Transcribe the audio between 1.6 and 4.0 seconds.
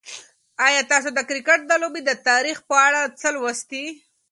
د لوبې د تاریخ په اړه څه لوستي؟